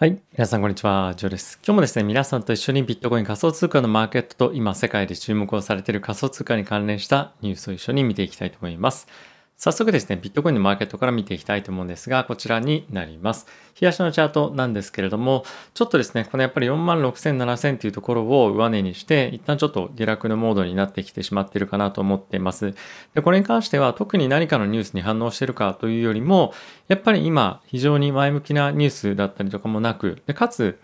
[0.00, 0.18] はい。
[0.32, 1.12] 皆さん、こんにちは。
[1.14, 1.58] ジョーです。
[1.62, 9.06] 今日もですね、皆さんと一緒にビットコイン仮想通貨のマーケットと今世界で注目をされている仮想通貨に関連したニュースを一緒に見ていきたいと思います。
[9.62, 13.46] 早速ですね、ビットコインのマーケットから見ていきたいと思うんですが、こちらになります。
[13.74, 22.74] 日足のチャートなんですけれども、ちょっとですね、このやっぱり4万6000、7000というところを上値にして、一旦ちょっと下落のモードになってきてしまっているかなと思っています。
[23.12, 26.54] で、これに関しては特に何かのニュースに反応しているかというよりも、
[26.88, 30.78] やっぱり今、非常に前向きなニュースだったりとかもなく、でかつ、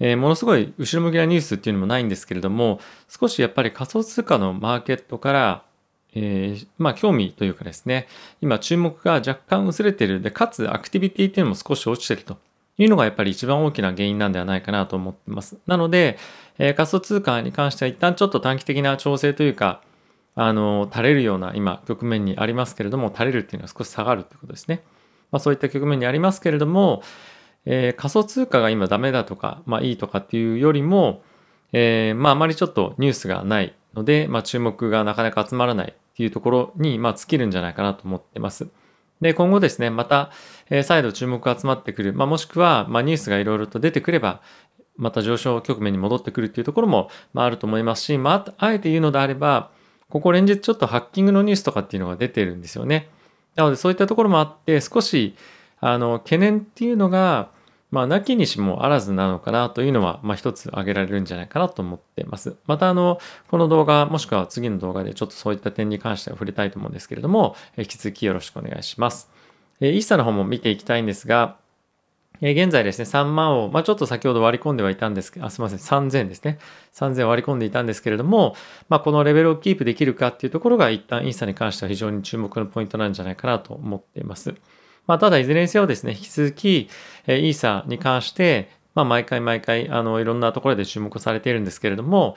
[0.00, 5.67] えー、ものすごい後ろ向きなニュースっていうのもないんですけれども、少しやっぱり仮想通貨のマーケットから
[6.14, 8.08] えー、まあ興味というかですね、
[8.40, 12.38] 今注目が若干薄れてるで、かつアクティビティっていうのも少し落ちてると
[12.78, 15.58] いうのがやっぱり一番大きな原因なんではないかなと思ってます。
[15.66, 16.18] なので、
[16.58, 19.82] えー、仮想通貨に関しては一旦ちょっと短期的な調整というか、
[20.34, 24.82] あの、垂れるような今局面にありますけれども、垂れるっていうのは少し下がるということですね。
[25.32, 27.02] まあそういった局面にありますけれども、
[27.64, 31.22] えー、仮想通貨が今ダメだとか、まあいいとかっていうよりも、
[31.72, 38.66] えー、まああまりちょっとニュースがないので、まあ注目がなかなか集まらないっていうところに、まあ、尽きるんじゃないかなと思ってます。
[39.20, 40.32] で、今後ですね、また、
[40.68, 44.40] えー、再度注目が集まってくる、まあ、もしくは、まあ、ニュースがいろいろと出てくれば、
[44.96, 49.70] また上昇局面に戻ってくるっていうところも、まあ、あると思いますし、まあ、あえて言うのであれば、
[50.10, 53.08] ここ連日ちょっとハッキングのニュースとかっていうのが出てるんですよね。
[53.54, 55.36] なので、そういったところもあって、少し、
[55.80, 57.50] あの、懸念っていうのが、
[57.90, 62.56] まあ、なきにしもあらずなのかなというのは、まあ、一つ挙げられるんじゃないかなと思っています。
[62.66, 63.18] また、あの、
[63.50, 69.30] この動画、もしくは次の動画でちょっとそういった点に関しては触れたいと思うんですけれども、引き続きよろしくお願いします。
[69.80, 71.56] えイーサの方も見ていきたいんですが、
[72.40, 76.58] え現在ですね、3万を、まあ、ちょっと先ほど割り込んではいたんですけど、あすみません、3000ですね。
[76.94, 78.54] 3000割り込んでいたんですけれども、
[78.88, 84.54] まあ、このレベルをキープできるかっていうところが一旦イーサに関しては非常に注目のポイントなんじゃないかなと思っています。
[85.08, 86.88] まあ、ただいずれにせよですね、引き続き、
[87.26, 92.36] えー、イーサに関して、まあ、毎回毎回、あの、いろんなところで注目されているんですけれども、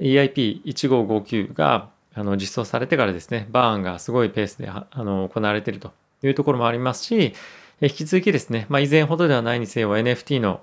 [0.00, 5.92] EIP1559 があの実装されてからですね、バーンがすごいペースであの行われていると
[6.22, 7.34] いうところもありますし、
[7.80, 10.60] 引き続きですね、まあ、以前ほどではないにせよ NFT の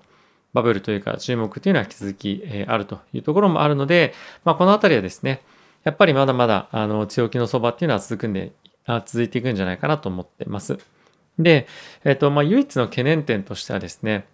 [0.53, 4.13] バブルというか注目というのは引き続き、えあるというところもあるので、
[4.43, 5.41] まあ、このあたりはですね、
[5.83, 8.51] やっぱりまだまだあの強気の相場っていうのは続くんで、
[8.85, 10.79] あ続いていくんじゃないかなと思ってます。
[11.39, 11.67] で、
[12.03, 14.25] えっ、と、まあ、唯一の懸念点としてはですね、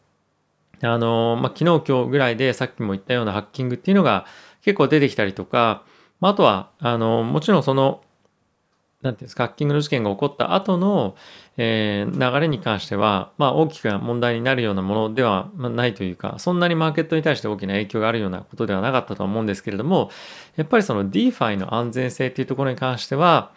[0.82, 4.26] あの、まあ、昨日今日ぐらいでさっきも言ったようなハッキングっていうのが
[4.64, 5.84] 結構出てきたりとか、
[6.20, 8.02] まあ、あとは、あの、もちろんその、
[9.02, 11.16] なんていうんですか、ハッキングの事件が起こった後の、
[11.58, 20.12] えー、流れに関しては、まあ、大きく問題になるようなものではないというか、そんなにマーケットに対して大きな影響があるようなことではなかったと思うんですけれども、
[20.56, 23.52] やっぱりその DeFi の安全性っていうところに関しては、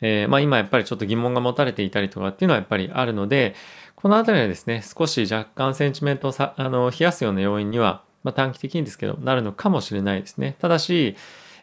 [0.00, 3.54] えー、まあ、今やっぱりちょっと疑問が持たれていたりとかっていうのはやっぱりあるので、
[3.96, 10.56] このあたりはですね、少し若干センチメントをさあの冷やすような要因には、まあ、短期的にですけど、なるのかもしれないですね。
[10.60, 11.16] ただし、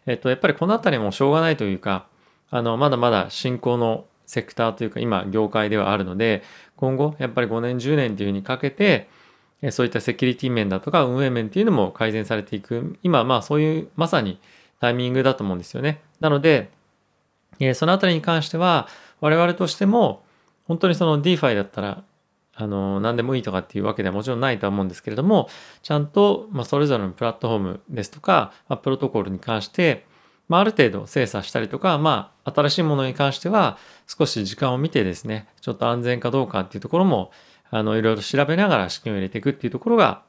[0.06, 2.08] えっと、やっぱりこのあたりもしょうがないというか、
[2.50, 6.44] あの、まだまだ進行のセクターというか、今、業界ではあるので、
[6.75, 9.09] 今後、やっぱり5年、10年っていうふうにかけて、
[9.72, 14.40] そういったセキュリティ面だとか運営面っていうのも改善されていく、今、まあそういうまさに
[14.80, 16.02] タイミングだと思うんですよね。
[16.19, 16.69] なので、
[17.59, 18.88] えそのあたりに関しては、
[19.19, 20.24] 我々としても、
[20.66, 22.03] 本当にその DeFi だったら、
[22.59, 25.47] あの、何でもいいとかっていうわけではもちろんないとは思うんですけれども、
[25.84, 30.06] ちゃんと、まあ、それぞれのプラットフォームですとか、まあ、プロトコルに関して、
[30.50, 37.31] まあ、ある程度精査したりとか、まあ、新しいものに関しては、少し時間を見てですね、ちょっと安全かどうかっていうところも、
[37.69, 40.24] あの、いろいろ調べながら資金を入れていくっていうところが、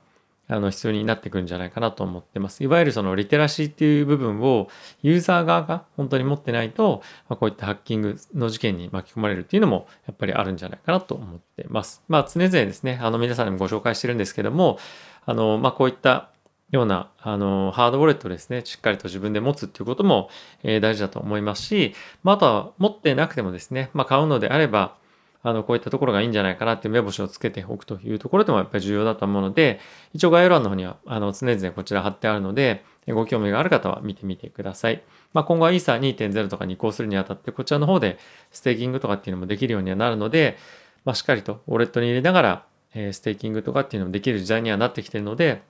[0.48, 2.64] あの必要になってくるんじゃないかなと思ってます。
[2.64, 4.68] いわゆるそのリテラシーっていう部分を
[5.02, 12.02] ユーザー側が本当に持ってないと、まあ、こういったハッキングの事件に巻き込まれるっていうのもやっぱりあるんじゃないかなと思ってます。
[12.08, 14.78] まあ常々ですね、あの皆さんにもご紹介してるんですけども、
[15.26, 16.30] あの、まあこういった
[16.70, 20.28] ようなあのハードウォレットですね、しっかりと自分で持つっていうことも、
[20.62, 24.96] えー、大事だと思いますし、まあ、あとは持ってなくてもですね、まあ、買うのであれば、
[25.42, 29.80] あの、こういったところがいいんじゃないかなっていう目星をつけておくというところでもやっぱり重要だと思うので、
[30.12, 35.02] 一応概要欄の方には、あの、常々こちら貼ってあるので、ご興味がある方は見てみてください。
[35.32, 38.18] まあ、今後はイーサー2.0とかに移行するにあたって、こちらの方で
[38.50, 40.58] ステーキングとかっていうのもできるようにはなるので、
[41.04, 42.64] まあ、しっかりとウォレットに入れながら、
[42.94, 45.62] え、ステーキングとかっていうのもできる時代にはなってきてるので、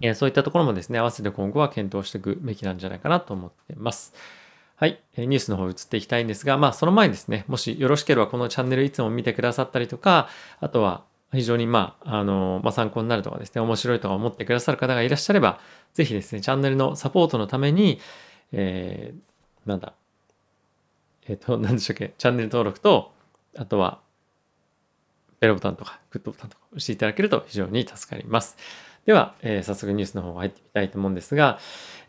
[0.00, 4.14] え、そういったところもですね、合わせて今後は検討していくべきなんじゃないかなと思っています。
[4.82, 15.60] はい、ニュースの方移っていきたいんですが、まあその前にですね、もしよろしければこのチャンネルいつも見てくださったりとか、あとは非常にまあ、あの、まあ参考になるとかですね、面白いとか思ってくださる方がいらっしゃれば、
[15.94, 18.00] ぜひですね、チャンネルのサポートのために、
[18.50, 19.92] えー、なんだ、
[21.28, 23.12] えっ、ー、と、何でしたっけ、チャンネル登録と、
[23.56, 24.00] あとは、
[25.38, 28.56] ベルボタンとか、グッドボタンとか押、していただけると非常に助かります。
[29.06, 31.60] では、えー、早速ニュースの方入ってみたいと思うんですが、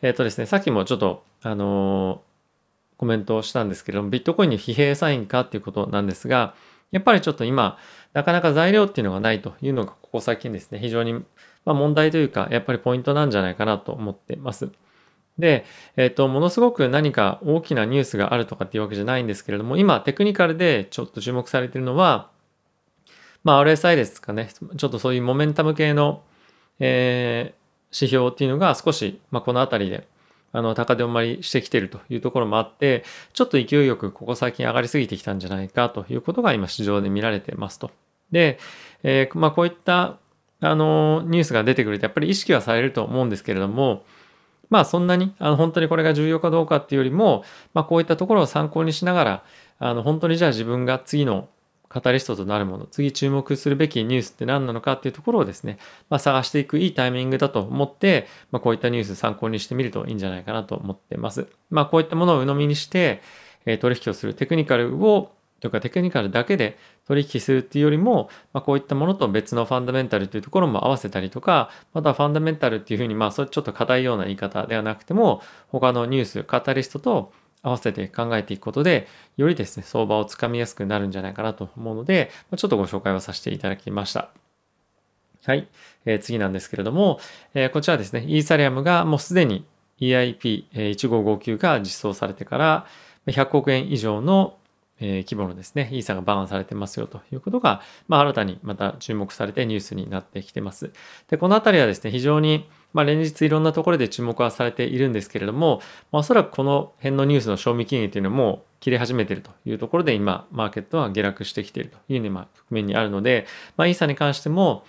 [0.02, 2.33] えっ、ー、とですね、さっきもちょっと、あのー、
[3.04, 6.56] コメントをしたんですけれども、ビットコインに疲弊サインかっていうことなんですが、
[6.92, 7.78] やっぱりちょっと今、
[8.14, 11.22] なかなか材料っていうのがないというのが、ここ最近ですね、非常に、
[11.66, 14.70] ま、問題というか、やっぱりポイントなんじゃないかなと思ってます。
[15.38, 15.66] で、
[15.98, 22.30] えっ、ー、と、ものすごく何か大きなニュースがあるとかっていうわけじゃないんですけれども、今、テクニカルでちょっと注目されているのは、
[23.44, 26.24] まあ、RSI ですかね、ちょっとそういうモメンタム系の、
[26.80, 30.08] えー、指標っていうのが少し、まあ、この辺りで、
[30.54, 33.04] あの、高止まりしてきてるというところもあって、
[33.34, 37.92] ちょっと勢いよくここ最近上がりすぎてきたんじゃないかということが今市場で見られてますと。
[38.32, 38.60] で、
[39.04, 40.18] えー、まあ、こういった、
[40.62, 44.06] あの、ニュースが出てくるとやっぱり意識はされると思うんですけれども、
[44.70, 47.44] まあそんなにあの本当にこれが重要かどうかっていうよりも、
[47.76, 49.44] まあこういったところを参考にしながら、
[49.78, 51.48] あの本当にじゃあ自分が次の
[51.94, 55.78] カタリストとなるもの、次注目するべきニュースって何なのかっていうところをですね、
[56.10, 61.46] まあ、探していくいいタイミングだと思って、まあ、こういったニュース参考にしてみるといいんじゃないかなと思ってます。
[61.70, 63.22] まあ、こういったものを鵜呑みにして、
[63.68, 77.32] え、取引をするテクニカルをというかテクニカルだけで取引するっていうよりも、まあ、こういったものと別のファンダメンタルというところも合わせたりとか、またファンダメンタルっていうふうに、まあ、それちょっと硬いような言い方ではなくても、他のニュース、カタリストと
[77.64, 79.08] 合わせて考えていくことで、
[79.38, 84.30] よりですね、相場をつかみやすくなるんじゃないかなと思うので、ちょっとご紹介をさせていただきました。
[85.46, 85.68] はい。
[86.06, 87.20] えー、次なんですけれども、
[87.54, 89.66] えー、こちらですね、イーサリアムがもうすでに
[90.00, 92.86] EIP1559 が実装されてから
[93.28, 94.58] 100億円以上の
[95.00, 100.92] 規模のですね、イーサがバーンされてますよということが、まあ、新たにまた注目されてニュースになってきてます。
[101.30, 105.82] で、このあたりはですね、非常に、まあ、連日いろんなところで注目はされているんですけれども、
[106.12, 113.46] まあ、おそらくこの辺のニュースの賞味期限というのも切れ始めているというところで、今、マーケットは下落してきているという、ね、まあ、局面にあるので、
[113.78, 114.86] まあ、イーサに関しても、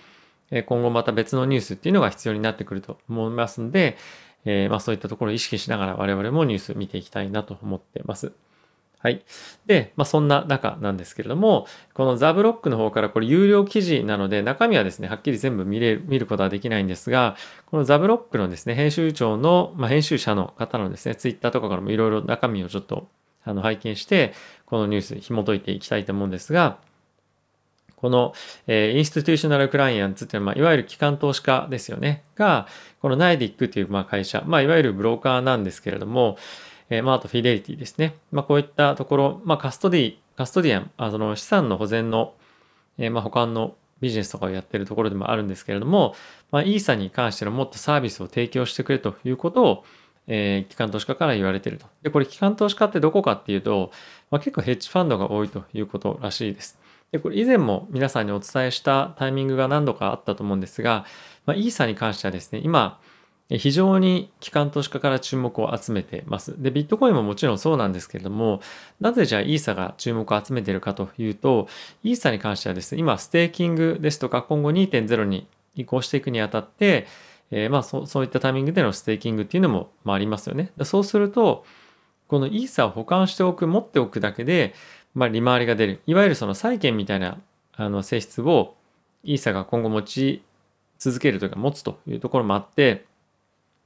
[0.67, 3.97] 今後また別のニュースっていうのが必要になってくると思いますので、
[4.45, 8.31] えー、まあそういったところを意識しながら我々もニュース見ていきたいなと思ってます。
[9.05, 9.23] はい。
[9.67, 17.35] で、まあ、そんな中なんですけれども、この The Block の方からこれ有料記事なので、中身はですね、はっきり全部見れる、見ることはできないんですが、
[17.67, 23.07] この The Block のですね、編集長の、まあ、編集者の方のですね、ツイッターとかからもいろいろ中身をちょっと
[23.43, 24.33] あの拝見して、
[24.65, 26.79] このニュース紐解いていきたいと思うんですが、
[27.95, 28.33] この、
[28.65, 32.23] えー、 institutional clients っていうのは、まあ、いわゆる機関投資家ですよね。
[32.35, 32.67] が、
[33.03, 36.39] このナイディックというまあ会社、まあ、いわゆるブローカーなんですけれども、
[36.89, 38.15] えー、まあ、あとフィデリティですね。
[38.31, 42.33] まあ、こういったところ、まあ、カストディ、カストディアン、あその資産の保全の、
[42.97, 46.15] えー、まあ、保管のビジネスとかをやっているところでもあるんですけれども、
[46.51, 49.85] まあ、イーサに関してのもっとサービスを提供してくれということを、
[50.27, 51.85] えー、機関投資家から言われていると。
[52.03, 53.91] で、これ機関投資家ってどこかっていうと、
[54.31, 56.79] まあ、結構ヘッジファンドが多いということらしいです。
[57.11, 61.05] で、これ以前も皆さんにお伝えしたタイミングが何度かあったと思うんですが、
[61.45, 62.99] まあ、イーサに関してはですね、今、
[63.49, 66.59] 非常に機関投資家から注目を集めてます。
[66.61, 68.59] で、ビットコインももちろんそうなんですけれども、
[68.99, 71.67] なぜじゃあイーサが注目を集めているかというと、
[72.03, 77.05] イーサに関してはですね、今ステーキングですとか今後2.0に移行していくにあたって、
[77.51, 80.71] えー、まあそそういったタイミングでのステーキングっていうのも、まあ、ありますよね。
[80.83, 81.65] そうすると、
[82.27, 84.73] このイーサを保管しておく、持っておくだけで、
[85.13, 86.01] まあ、利回りが出る。
[86.07, 87.37] いわゆるその債券みたいな
[87.73, 88.75] あの性質を
[89.23, 90.43] イーサが今後持ち
[90.97, 93.05] 続けるというか持つというところもあって、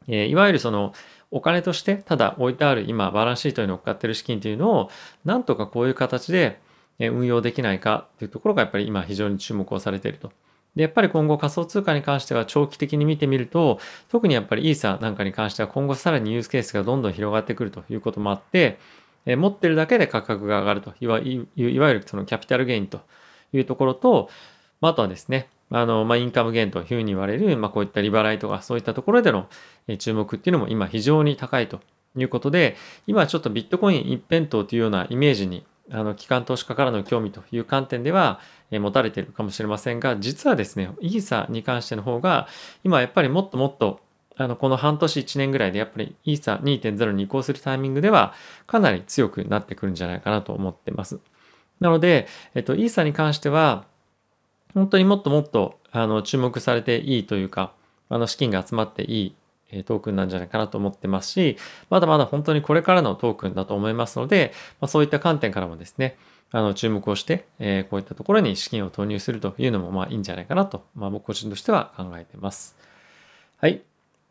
[0.08, 0.94] えいわゆるその
[1.32, 4.90] お金としてただ置いてある今バランスシートに乗っかってる資金というのを
[5.26, 6.60] なんとかこういう形で
[7.00, 10.32] 運用できないかというところがやっぱり今非常に注目をされていると。
[10.76, 13.80] で、やっぱり今後仮想通貨に関しては長期的に見てみると、
[14.10, 18.78] 特にやっぱりイーサなんかに関しては今後さらにユースケースがどんどん広がってくるということもあって、
[19.26, 21.40] え持ってるだけで価格が上がるといわい
[21.80, 23.02] わゆるそのキャピタルゲインと
[23.54, 24.30] いうところと、
[24.82, 29.48] あとはですね、あの、まあ、インカムゲンというふうに言われる、まあ、こういった利払いとか、そういったところでの
[29.98, 31.80] 注目っていうのも今非常に高いと
[32.18, 32.76] いうことで、
[33.08, 38.40] 今ちょっとビットコイン一辺倒というようなイメージに、あの、機関投資家からの興味という観点では、
[38.72, 42.48] え持たれているかもしれませんが、実はですね、イーサに関しての方が、
[42.84, 44.00] 今やっぱりもっともっと、
[44.38, 48.34] あの、この半年1年ぐらいでやっぱりイーサ2.0に移行するタイミングでは、
[48.68, 51.20] かなり強くなってくるんじゃないかなと思ってます。
[51.80, 53.86] なので、えっと、イーサに関しては、
[54.74, 57.74] 本当にもっともっとあの注目されていいというか、
[58.10, 59.36] あの資金が集まってい
[59.72, 61.58] いトークンなんじゃないかなと思ってますし、
[61.90, 66.18] まだまだ本当にこれからのトークンだと思いますので、まあ、そういった観点からもですね、
[66.52, 72.76] あの注目をして、えー、こういったところに資金を投入するというのもまあいいんじゃないかなと、まあ、僕個人としては考えてます。
[73.58, 73.82] はい。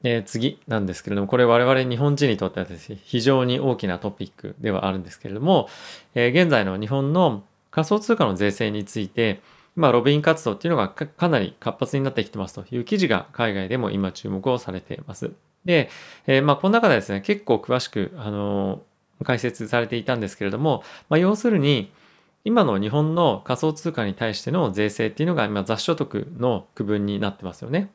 [0.04, 5.68] えー、次なんですけれども、これ我々日本人にとってはですね、非常に大きなトピックではあるんですけれども、
[6.14, 9.40] えー、現在の日本の仮想通貨の税制について、
[9.76, 15.30] まあ、ロビン活動っていうのがかなり活発になってきてますという記事が海外でも今注目をされています。
[15.64, 15.90] で、
[16.26, 21.92] えー、まあ、この中でですね、結構詳しく、あのー、解説されていたんですけれども、まあ、要するに、
[22.44, 27.90] 今の日本の仮想通貨に対しての税制っていうのが今雑所得の区分になってますよね。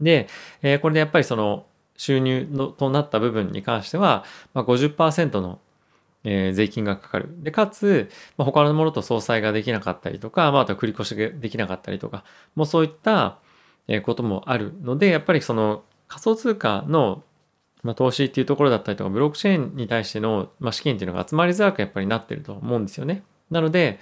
[0.00, 0.28] で、
[0.62, 1.64] えー、これでやっぱりその
[1.96, 5.60] 収入のとなった部分に関しては、まあ50%、の
[6.30, 7.28] えー、税金がかかる。
[7.42, 13.38] で、かつ、まあ、他のものと相殺ができなかったりとか、まあ、あと繰り越しができなかったりとか、もうそういった、
[13.90, 17.22] えこともあるので、やっぱりその仮想通貨の、
[17.82, 23.22] ま、投資っていうところだったりとか、ブロックチェーンに対しての、ま、資金っていうのが集まりづらくやっぱりなってると思うんですよね。
[23.50, 23.98] なので、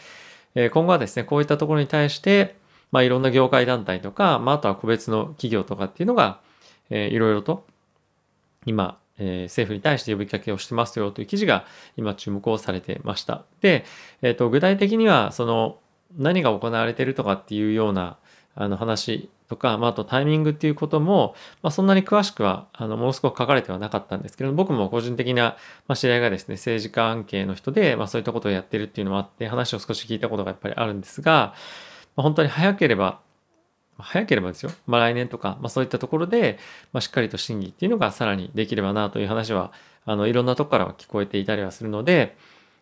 [0.56, 2.56] え、今後はですね、こういったところに対して、
[2.90, 6.40] まあ、いろんな業界団体とか、まあ、あとは個別の企業とかっていうのが、
[6.90, 7.66] えー、いろいろと
[8.64, 11.64] 今、えー、政府に対して呼びかけをしてますよという記事が
[11.96, 13.44] 今注目をされてました。
[13.60, 13.84] で、
[14.22, 15.78] えーと、具体的にはその
[16.16, 18.18] 何が行われてるとかっていうような
[18.54, 25.56] あの話とか、まあ、あとタイミングっていうことも、まあ、そんなに詳しくはあのものすごく書かれてはなかったんですけど僕も個人的な、
[25.86, 31.54] まあ、知り合いがですね政治家関係の人で、まあ、そういったことをやってるっていうのもあって話を少し聞いたことがやっぱりあるんですが、
[32.16, 33.20] まあ、本当に早ければ
[33.98, 36.58] 早ければですよ、まあ、来年とか、まあ、そういったところで、
[36.92, 39.72] まあ、しっかりと審議っていうのがさらにできればなという話は
[40.04, 42.36] あのいろんなとこからは聞こえていたりはするので、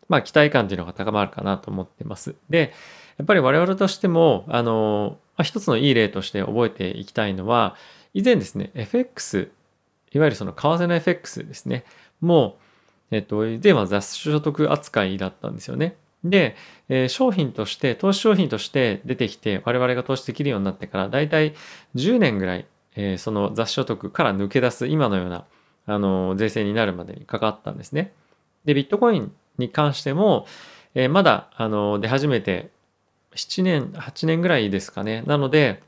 [0.09, 2.35] まあ、期待感というのが高まるかなと思ってます。
[2.51, 2.73] で
[3.17, 7.77] やっぱり我々としてもあの、まあ、一つのいい例として覚えていきたいのは
[8.13, 9.51] 以前ですね FX
[10.13, 11.85] いわゆるその為替の FX ですね
[12.21, 12.57] も
[13.11, 15.97] う、えっと、以前は雑所得扱いだったんですよね。
[16.25, 16.57] で、
[16.89, 21.55] えー、商品として、投資商品として出てきて、我々が投資できるようになってから、だいたい
[21.95, 22.67] 10年ぐらい、
[22.97, 25.45] えー、その雑所得から抜け出す今のような、
[25.87, 28.13] あの、税制になるまでにかかったんですね。
[28.65, 30.47] で、ビットコインに関しても、
[30.95, 32.71] えー、まだ、あの、出始めて
[33.35, 35.23] 7年、8年ぐらいですかね。
[35.27, 35.83] なので、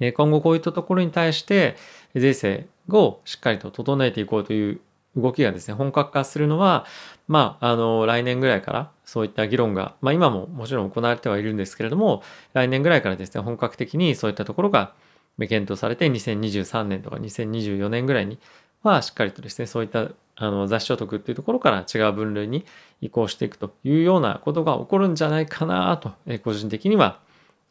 [0.00, 1.76] え今後こういったところに対して、
[2.14, 4.80] 税制をしっかりと整えていこうという
[5.16, 6.86] 動きがですね、本格化するのは、
[7.28, 12.22] まあ、あの、来年ぐらいからそういった議論が、まあ今ももちろん行われてはいるんですけれども、
[12.54, 14.94] 来年ぐらいからですね、本格的にそういったところが
[15.38, 18.38] 検討されて、2023年とか2024年ぐらいに
[18.82, 22.64] は、しっかりとですね、そういったあの雑所得っていうところから違う分類に
[23.00, 27.20] 移行していくというようなことが起こるんじゃないかなと、え個人的には、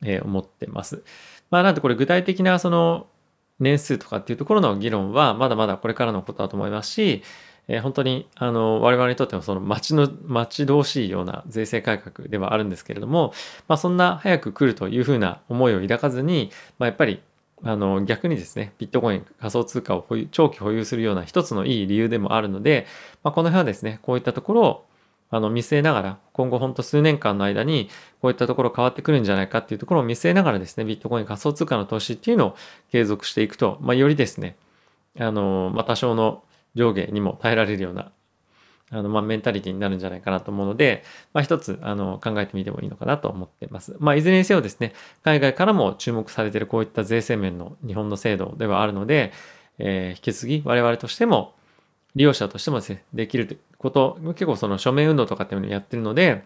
[0.04, 1.04] え思ってます。
[1.50, 3.08] まあ、なんでこれ具体的なその
[3.62, 7.24] 年数とかっていうところの議論はまだまだこれからのことだと思いますし、
[7.68, 13.34] えー、本当にあの我々にとってもその待ちの待ち遠しいような税制改革ではあるんですけれども、
[13.68, 17.22] まあ、そんな早く来るというふうな思いを抱かずに、まあ、やっぱり
[17.64, 22.88] あの逆にですねビットコイン仮想通貨を保有長期保有するような一つのいい理由でもあるので、
[23.24, 24.86] まあ、この辺はですねこういったところを
[25.32, 27.90] あの見据えながら今後本当数年間の間に
[28.22, 32.56] こういったところ変わってくるんじゃないかっていうところを見据えながらですねビットコイン仮想通貨の投資っていうのを
[32.92, 34.56] 継続していくと、まあ、よりですね
[35.18, 36.44] あの、まあ、多少の
[36.76, 38.12] 上下にも耐えられるような
[38.92, 43.96] あの、まあ、メンタリティになるんじゃないかなと思うので、まあ、一つ、あの、考えてみてもいいのかなと思っています。
[44.00, 49.32] まあ、いずれにせよですね、海外からも注目されているこういった税制面の日本の制度ではあるので、
[49.80, 51.56] えー、引き継ぎ我々としても、
[52.16, 56.44] 利用者としてもですね、できること、結構その署名運動とかっていうのをやってるので、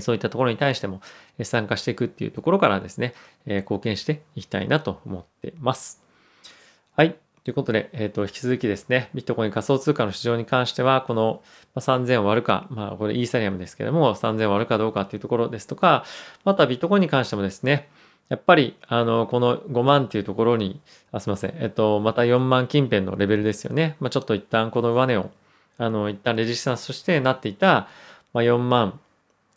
[0.00, 1.00] そういったところに対しても
[1.42, 3.14] 参加していくっていうところからですね、
[3.46, 6.02] 貢献していきたいなと思ってます。
[6.96, 7.16] はい。
[7.44, 11.42] ということで、えっ、ー、と、引き続きですね、ビットコイン仮想通貨の市場に関しては、この
[11.74, 16.04] 3000を割るか、まあ、これイーサリアムですけども、3000を割るかどうかっていうところですとか、
[16.44, 17.88] またビットコインに関してもですね、
[18.32, 23.94] やっぱり、あの、この5万っていうところに、あすいません、えっと、また4万近辺のレベルですよね。
[24.00, 25.30] まあ、ちょっと一旦この上値を、
[25.76, 27.88] あの、一旦レジスタンスとしてなっていた、
[28.32, 28.98] まあ、4万、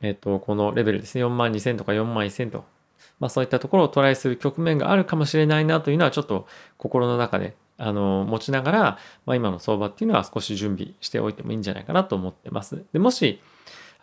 [0.01, 2.65] えっと、このレベルですね、4万2000とか4万1000と、
[3.21, 6.45] まあ、そういったところをトライする局面があるかもしれないなというのは、ちょっと
[6.77, 8.79] 心の中で、あの、持ちながら、
[9.25, 12.83] まあ、今の相場っていうのは少し準備しておいてもいいんじゃないかなと思ってます。
[12.91, 13.39] で、もし、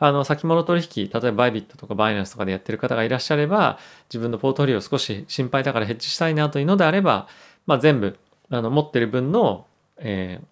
[0.05, 3.79] あの、先物取引、例えばバイビットとかバイナンスとかでやってる方がいらっしゃれば、
[4.09, 7.29] 自分のポートフォリオ少し心配だからヘッジしたいなというのであれば、
[7.67, 8.19] まあ、全部、
[8.51, 9.65] あの、持ってる分の、
[9.99, 10.47] えー、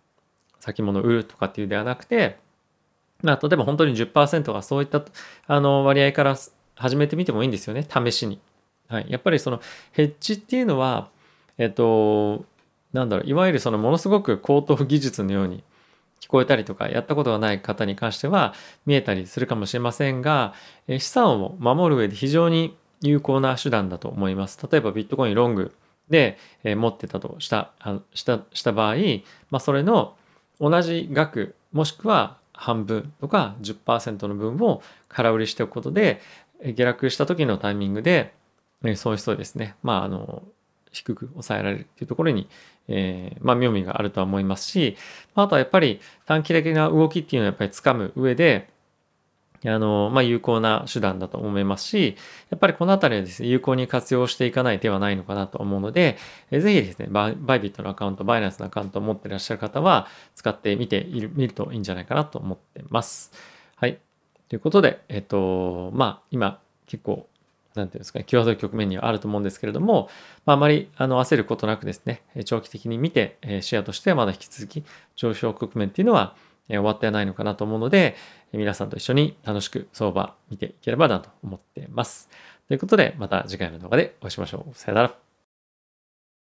[0.64, 2.38] 先物売るとかっていうではなくて、
[3.22, 5.02] まあ、例えば本当に10%がそういった
[5.48, 6.36] あの割合から
[6.76, 8.38] 始めてみてもいいんですよね、試しに。
[8.86, 9.06] はい。
[9.08, 11.08] やっぱりそのヘッジっていうのは、
[11.58, 12.44] えっと、
[12.92, 15.64] なんだろう、いわゆるそのものすごく高等技術のように
[16.20, 18.54] 聞こえたりとか、やったことがない方に関しては
[18.86, 20.54] 見えたりするかもしれませんが、
[20.88, 24.58] 資産を守る上で非常に有効な手段だと思います。
[24.70, 25.72] 例えばビットコインロング
[26.08, 27.72] で持ってたとした
[28.14, 28.96] したした場合、
[29.50, 30.16] まあ、それの
[30.60, 36.20] 同じ額もしくは半分とか10%の分を空売りしておくことで
[36.62, 38.34] 下落した時のタイミングで、
[38.84, 40.42] え損失をですね、まあ、あの、
[40.92, 42.48] 低く抑えられるっていうところに、
[42.88, 44.96] えー、まあ、妙味があるとは思いますし、
[45.34, 48.68] あとはやっぱり短期的な動きっていうのをやっぱり掴む上で、
[49.66, 52.16] あの、まあ、有効な手段だと思いますし、
[52.48, 56.16] やっぱりこのあたりはですね、有効に活用していかない手はないのかなと思うので、
[56.50, 63.32] えぜひですね、バイビットのアカウント、バイナンスのアカウントを持っていらっしゃる方は、使ってみている、見るといいんじゃないかなと思ってます。
[63.76, 63.98] はい。
[64.48, 67.28] ということで、えっと、まあ、今、結構、
[67.74, 70.08] 何て言うんですかね、際どい局面にはあると思うんですけれども、
[70.44, 74.84] まあ、あまりあの焦ることなくですね、長期的に見て、シェアとしてはまだ引き続き
[75.16, 76.34] 上昇局面っていうのは
[76.68, 78.16] 終わってはないのかなと思うので、
[78.52, 82.28] 皆さんと一緒に楽しく相場見ていければなと思っています。
[82.68, 84.74] ということで、また次回の動画でお会いしましょう。
[84.74, 85.29] さよなら。